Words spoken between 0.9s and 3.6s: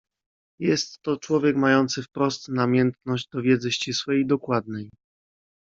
to człowiek, mający wprost namiętność do